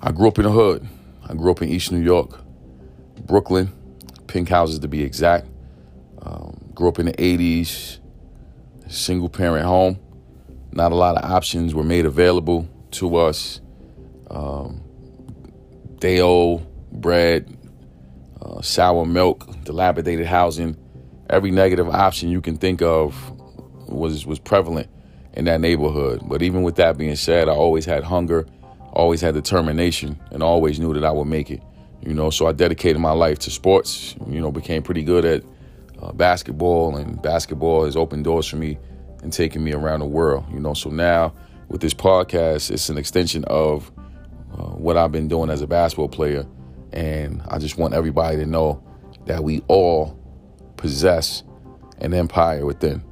I 0.00 0.12
grew 0.12 0.28
up 0.28 0.38
in 0.38 0.44
the 0.44 0.50
hood. 0.50 0.86
I 1.28 1.34
grew 1.34 1.50
up 1.50 1.62
in 1.62 1.68
East 1.68 1.90
New 1.90 2.02
York, 2.02 2.40
Brooklyn, 3.26 3.72
pink 4.26 4.48
houses 4.48 4.78
to 4.80 4.88
be 4.88 5.02
exact. 5.02 5.46
Um, 6.22 6.70
grew 6.74 6.88
up 6.88 6.98
in 6.98 7.06
the 7.06 7.12
80s, 7.12 7.98
single 8.88 9.28
parent 9.28 9.66
home. 9.66 9.98
Not 10.72 10.92
a 10.92 10.94
lot 10.94 11.16
of 11.16 11.28
options 11.30 11.74
were 11.74 11.84
made 11.84 12.04
available 12.04 12.68
to 12.92 13.16
us. 13.16 13.60
Um, 14.30 14.82
day 15.98 16.20
old 16.20 16.66
bread, 16.92 17.56
uh, 18.42 18.60
sour 18.60 19.06
milk, 19.06 19.48
dilapidated 19.64 20.26
housing, 20.26 20.76
every 21.30 21.50
negative 21.50 21.88
option 21.88 22.28
you 22.28 22.40
can 22.40 22.56
think 22.56 22.82
of 22.82 23.32
was 23.88 24.26
was 24.26 24.38
prevalent 24.38 24.88
in 25.32 25.44
that 25.46 25.60
neighborhood. 25.60 26.22
But 26.24 26.42
even 26.42 26.62
with 26.62 26.76
that 26.76 26.98
being 26.98 27.16
said, 27.16 27.48
I 27.48 27.52
always 27.52 27.84
had 27.84 28.04
hunger, 28.04 28.46
always 28.96 29.20
had 29.20 29.34
determination, 29.34 30.18
and 30.30 30.42
always 30.42 30.80
knew 30.80 30.94
that 30.94 31.04
I 31.04 31.10
would 31.10 31.26
make 31.26 31.50
it. 31.50 31.62
You 32.00 32.14
know, 32.14 32.30
so 32.30 32.46
I 32.46 32.52
dedicated 32.52 33.00
my 33.00 33.12
life 33.12 33.38
to 33.40 33.50
sports. 33.50 34.16
You 34.28 34.40
know, 34.40 34.50
became 34.50 34.82
pretty 34.82 35.02
good 35.02 35.24
at 35.24 35.44
uh, 36.00 36.12
basketball, 36.12 36.96
and 36.96 37.20
basketball 37.20 37.84
has 37.84 37.96
opened 37.96 38.24
doors 38.24 38.46
for 38.46 38.56
me 38.56 38.78
and 39.22 39.32
taken 39.32 39.62
me 39.62 39.72
around 39.72 40.00
the 40.00 40.06
world. 40.06 40.44
You 40.50 40.60
know, 40.60 40.74
so 40.74 40.90
now 40.90 41.34
with 41.68 41.80
this 41.80 41.94
podcast, 41.94 42.70
it's 42.70 42.88
an 42.88 42.96
extension 42.96 43.44
of 43.44 43.90
uh, 44.52 44.70
what 44.70 44.96
I've 44.96 45.12
been 45.12 45.28
doing 45.28 45.50
as 45.50 45.60
a 45.60 45.66
basketball 45.66 46.08
player, 46.08 46.46
and 46.92 47.42
I 47.48 47.58
just 47.58 47.76
want 47.76 47.92
everybody 47.92 48.38
to 48.38 48.46
know 48.46 48.82
that 49.26 49.44
we 49.44 49.62
all 49.68 50.18
possess 50.76 51.42
an 51.98 52.14
empire 52.14 52.64
within. 52.64 53.02